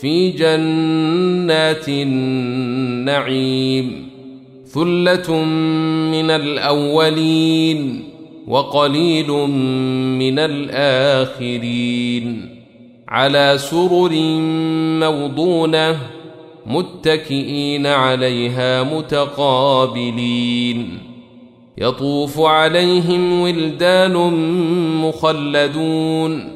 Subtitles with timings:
[0.00, 3.36] في جنات النعيم
[4.66, 5.44] ثلة
[6.12, 8.02] من الأولين
[8.46, 9.30] وقليل
[10.18, 11.86] من الآخرين
[13.08, 14.12] على سرر
[15.00, 15.98] موضونة
[16.66, 18.82] متكئين عليها
[19.62, 20.38] متقابلين
[21.78, 24.12] يطوف عليهم ولدان
[25.02, 26.55] مخلدون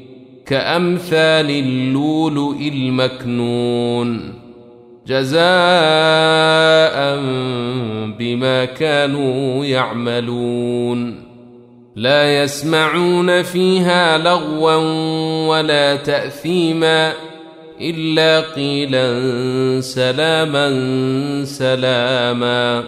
[0.51, 4.33] كأمثال اللؤلؤ المكنون
[5.07, 5.39] جزاء
[8.19, 11.15] بما كانوا يعملون.
[11.95, 14.75] لا يسمعون فيها لغوا
[15.47, 17.13] ولا تأثيما
[17.81, 20.67] إلا قيلا سلاما
[21.45, 22.83] سلاما.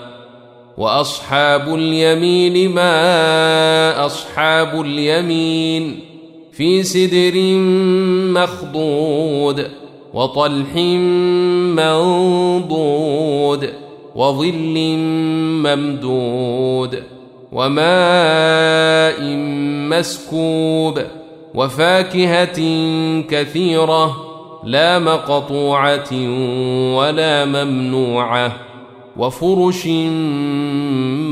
[0.78, 6.13] وأصحاب اليمين ما أصحاب اليمين
[6.54, 7.34] في سدر
[8.42, 9.68] مخضود
[10.14, 10.76] وطلح
[11.78, 13.70] منضود
[14.16, 14.98] وظل
[15.66, 17.04] ممدود
[17.52, 19.22] وماء
[19.90, 21.00] مسكوب
[21.56, 22.60] وفاكهة
[23.30, 24.16] كثيرة
[24.64, 26.14] لا مقطوعة
[26.96, 28.56] ولا ممنوعة
[29.18, 29.88] وفرش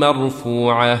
[0.00, 1.00] مرفوعة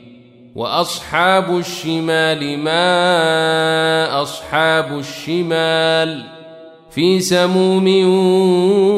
[0.55, 6.23] وأصحاب الشمال ما أصحاب الشمال
[6.91, 7.87] في سموم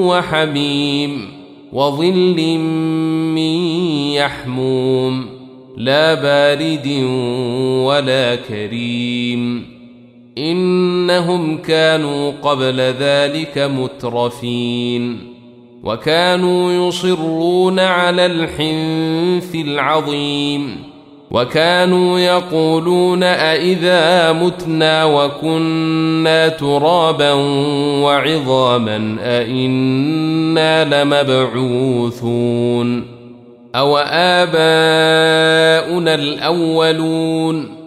[0.08, 1.30] وحميم
[1.74, 2.58] وظل
[3.36, 3.56] من
[4.14, 5.25] يحموم
[5.78, 6.88] لا بارد
[7.85, 9.66] ولا كريم
[10.38, 15.34] إنهم كانوا قبل ذلك مترفين
[15.84, 20.94] وكانوا يصرون على الحنث العظيم
[21.31, 27.31] وكانوا يقولون أإذا متنا وكنا ترابا
[28.03, 32.44] وعظاما أإنا لمبعوثون
[33.75, 34.56] أو آباؤنا
[36.16, 37.84] الأولون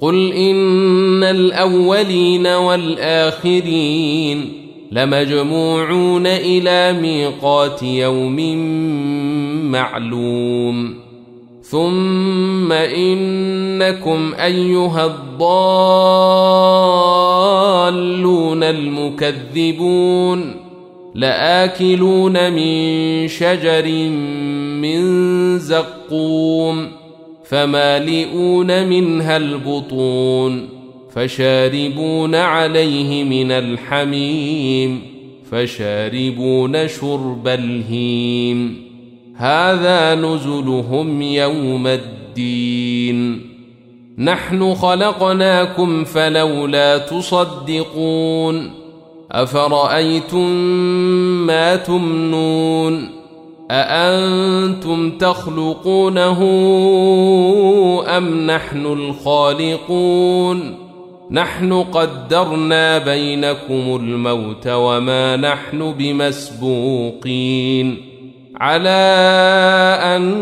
[0.00, 3.86] قل إن الأولين والآخرين
[4.92, 8.56] لمجموعون إلى ميقات يوم
[9.70, 11.05] معلوم
[11.70, 15.42] ثم انكم ايها الضالون
[18.62, 20.54] المكذبون
[21.14, 23.88] لاكلون من شجر
[24.80, 26.88] من زقوم
[27.44, 30.68] فمالئون منها البطون
[31.14, 35.02] فشاربون عليه من الحميم
[35.50, 38.85] فشاربون شرب الهيم
[39.36, 43.40] هذا نزلهم يوم الدين.
[44.18, 48.70] نحن خلقناكم فلولا تصدقون.
[49.32, 50.50] أفرأيتم
[51.46, 53.08] ما تمنون؟
[53.70, 56.42] أأنتم تخلقونه
[58.16, 60.74] أم نحن الخالقون؟
[61.30, 67.96] نحن قدرنا بينكم الموت وما نحن بمسبوقين.
[68.60, 68.88] على
[70.02, 70.34] أن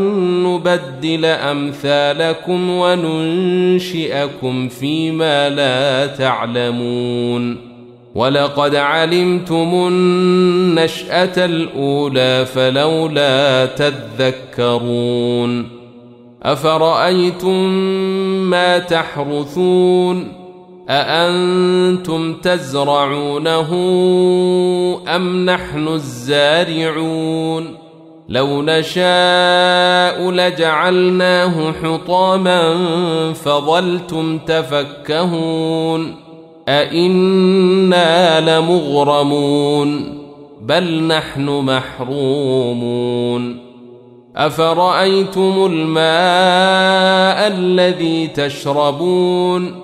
[0.43, 7.75] نبدل أمثالكم وننشئكم فيما لا تعلمون.
[8.15, 15.69] ولقد علمتم النشأة الأولى فلولا تذكرون.
[16.43, 17.69] أفرأيتم
[18.51, 20.45] ما تحرثون؟
[20.91, 23.71] أأنتم تزرعونه
[25.17, 27.84] أم نحن الزارعون؟
[28.29, 32.75] لو نشاء لجعلناه حطاما
[33.33, 36.17] فظلتم تفكهون
[36.69, 40.19] أئنا لمغرمون
[40.63, 43.25] بل نحن محرومون
[44.37, 49.84] أفرأيتم الماء الذي تشربون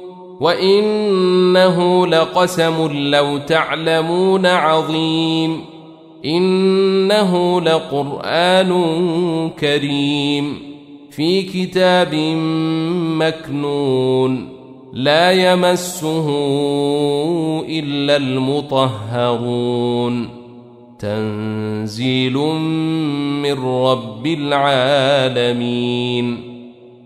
[0.41, 5.61] وانه لقسم لو تعلمون عظيم
[6.25, 8.71] انه لقران
[9.59, 10.57] كريم
[11.11, 12.15] في كتاب
[13.19, 14.49] مكنون
[14.93, 16.29] لا يمسه
[17.69, 19.61] الا المطهرون
[20.99, 22.33] تنزيل
[23.43, 25.71] من رب العالمين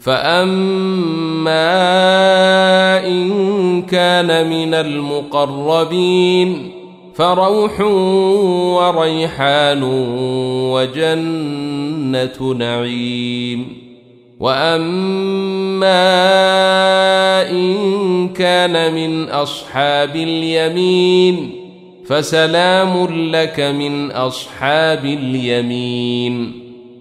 [0.00, 1.76] فاما
[3.06, 6.70] ان كان من المقربين
[7.14, 7.80] فروح
[8.80, 9.82] وريحان
[10.72, 13.66] وجنه نعيم
[14.40, 15.90] واما
[17.50, 21.50] ان كان من اصحاب اليمين
[22.06, 26.69] فسلام لك من اصحاب اليمين